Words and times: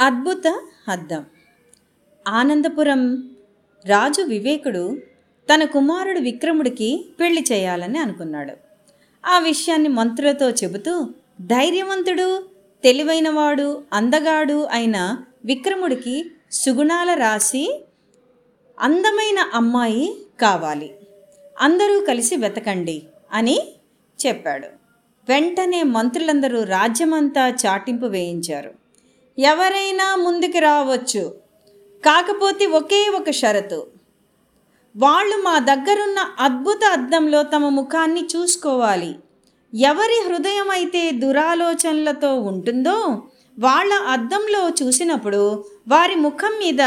అద్భుత 0.00 0.60
అద్దం 0.88 1.24
ఆనందపురం 2.28 3.30
రాజు 3.86 4.22
వివేకుడు 4.22 4.98
తన 5.54 5.64
కుమారుడు 5.64 6.20
విక్రముడికి 6.20 7.04
పెళ్ళి 7.20 7.44
చేయాలని 7.52 7.98
అనుకున్నాడు. 7.98 8.52
ఆ 9.26 9.38
విషయాన్ని 9.38 9.88
మంత్రులతో 9.88 10.50
చెబుతూ 10.50 11.14
ధైర్యవంతుడు 11.40 12.44
తెలివైనవాడు 12.84 13.84
అందగాడు 13.92 14.68
అయిన 14.70 15.18
విక్రముడికి 15.44 16.30
సుగుణాల 16.52 17.14
రాసి 17.14 17.84
అందమైన 18.80 19.38
అమ్మాయి 19.54 20.16
కావాలి. 20.40 20.94
అందరూ 21.60 22.04
కలిసి 22.08 22.36
వెతకండి 22.36 23.02
అని 23.32 23.58
చెప్పాడు. 24.26 24.66
వెంటనే 25.28 25.82
మంత్రులందరూ 25.82 26.62
రాజ్యమంతా 26.62 27.48
చాటింపు 27.48 28.06
వేయించారు. 28.06 28.79
ఎవరైనా 29.40 30.16
ముందుకు 30.16 30.58
రావచ్చు. 30.58 31.34
కాకపోతే 32.04 32.66
ఒకే 32.66 33.08
ఒక 33.08 33.30
షరతు. 33.30 33.86
వాళ్ళు 34.96 35.36
మా 35.36 35.58
దగ్గరున్న 35.58 36.18
అద్భుత 36.40 36.80
అద్దంలో 36.92 37.42
తమ 37.42 37.68
ముఖాన్ని 37.68 38.28
చూసుకోవాలి. 38.36 39.16
ఎవరి 39.74 40.18
హృదయం 40.28 40.70
అయితే 40.70 41.10
దురాలోచనలతో 41.10 42.34
ఉంటుందో 42.34 43.22
వాళ్ళ 43.58 43.92
అద్దంలో 43.94 44.62
చూసినప్పుడు 44.68 45.64
వారి 45.88 46.14
ముఖం 46.14 46.52
మీద 46.58 46.82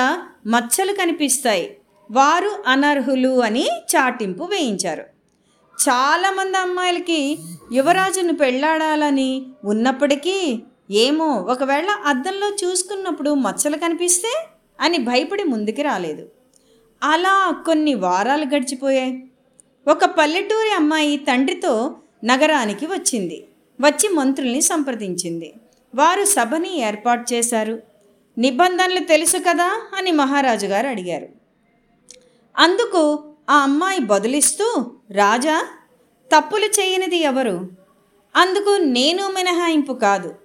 మచ్చలు 0.47 0.91
కనిపిస్తాయి. 0.91 1.77
వారు 2.11 2.63
అనర్హులు 2.67 3.41
అని 3.41 3.67
చాటింపు 3.95 4.43
వేయించారు. 4.43 5.05
చాలామంది 5.89 6.57
అమ్మాయిలకి 6.57 7.37
యువరాజును 7.71 8.33
పెళ్ళాడాలని 8.33 9.45
ఉన్నప్పటికీ 9.65 10.63
ఏమో 10.93 11.25
ఒకవేళ 11.25 11.89
అద్దంలో 12.05 12.49
చూసుకున్నప్పుడు 12.63 13.33
మచ్చలు 13.33 13.77
కనిపిస్తే 13.77 14.47
అని 14.79 14.97
భయపడి 14.97 15.43
ముందుకు 15.43 15.81
రాలేదు. 15.81 16.29
అలా 17.03 17.63
కొన్ని 17.65 17.93
వారాలు 17.93 18.45
గడిచిపోయాయి. 18.45 19.23
ఒక 19.87 20.05
పల్లెటూరి 20.05 20.71
అమ్మాయి 20.71 21.17
తండ్రితో 21.17 21.95
నగరానికి 22.23 22.85
వచ్చింది. 22.85 23.47
వచ్చి 23.81 24.09
మంత్రుల్ని 24.09 24.61
సంప్రదించింది. 24.61 25.53
వారు 25.95 26.23
సభని 26.23 26.79
ఏర్పాటు 26.81 27.33
చేశారు. 27.33 27.81
నిబంధనలు 28.37 28.99
తెలుసు 28.99 29.37
కదా 29.37 29.81
అని 29.95 30.11
మహారాజు 30.11 30.65
గారు 30.65 30.87
అడిగారు. 30.87 31.27
అందుకు 32.57 33.23
ఆ 33.49 33.57
అమ్మాయి 33.57 33.99
బదులిస్తూ 33.99 34.91
రాజా 35.11 35.67
తప్పులు 36.35 36.65
చేయనిది 36.65 37.17
ఎవరు? 37.17 37.69
అందుకు 38.35 38.69
నేను 38.69 39.27
మినహాయింపు 39.27 39.93
కాదు. 39.93 40.35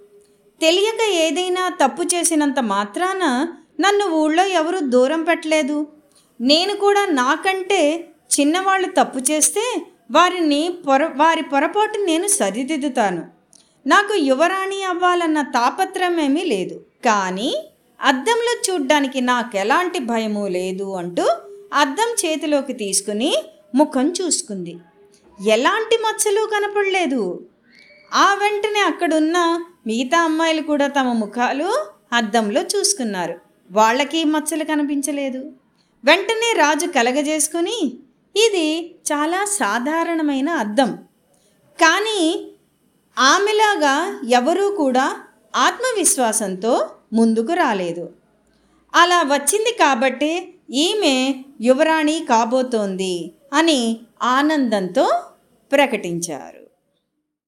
తెలియక 0.60 1.10
ఏదైనా 1.10 1.68
తప్పు 1.68 2.02
చేసినంత 2.02 2.60
మాత్రాన 2.60 3.48
నన్ను 3.80 4.06
ఊళ్ళో 4.06 4.46
ఎవరు 4.46 4.78
దూరం 4.78 5.24
పెట్టలేదు. 5.24 5.86
నేను 6.40 6.76
కూడా 6.76 7.06
నాకంటే 7.10 8.08
చిన్నవాళ్ళు 8.40 8.88
తప్పు 8.88 9.18
చేస్తే 9.18 9.82
వారిని 10.10 10.78
పొర 10.86 11.10
వారి 11.16 11.42
పొరపాటు 11.42 11.98
నేను 11.98 12.26
సరిదిద్దుతాను. 12.26 13.22
నాకు 13.86 14.14
యువరాణి 14.14 14.82
అవ్వాలన్న 14.82 15.42
తాపత్రమేమీ 15.42 16.44
లేదు. 16.44 16.80
కానీ 17.04 17.68
అద్దంలో 18.00 18.54
చూడ్డానికి 18.68 19.20
నాకు 19.20 19.56
ఎలాంటి 19.56 19.98
భయము 19.98 20.46
లేదు 20.46 20.96
అంటూ 20.96 21.26
అద్దం 21.72 22.10
చేతిలోకి 22.24 22.72
తీసుకుని 22.72 23.36
ముఖం 23.74 24.12
చూసుకుంది. 24.22 24.76
ఎలాంటి 25.46 25.96
మచ్చలు 25.96 26.48
కనపడలేదు. 26.54 27.40
ఆ 28.12 28.34
వెంటనే 28.34 28.80
అక్కడున్న 28.80 29.64
మిగతా 29.86 30.22
అమ్మాయిలు 30.22 30.62
కూడా 30.62 30.86
తమ 30.86 31.12
ముఖాలు 31.12 31.86
అద్దంలో 32.12 32.62
చూసుకున్నారు. 32.62 33.40
వాళ్ళకి 33.70 34.24
మచ్చలు 34.24 34.64
కనిపించలేదు. 34.64 35.52
వెంటనే 36.04 36.54
రాజు 36.58 36.86
కలగజేసుకుని 36.86 37.92
ఇది 38.36 38.94
చాలా 39.12 39.44
సాధారణమైన 39.44 40.48
అద్దం. 40.48 40.96
కానీ 41.80 42.52
ఆమెలాగా 43.18 44.20
ఎవరూ 44.28 44.70
కూడా 44.70 45.16
ఆత్మవిశ్వాసంతో 45.56 46.90
ముందుకు 47.12 47.52
రాలేదు. 47.52 48.10
అలా 48.94 49.22
వచ్చింది 49.22 49.76
కాబట్టి 49.80 50.54
ఈమె 50.70 51.34
యువరాణి 51.60 52.26
కాబోతోంది 52.28 53.32
అని 53.52 54.00
ఆనందంతో 54.22 55.22
ప్రకటించారు. 55.72 56.67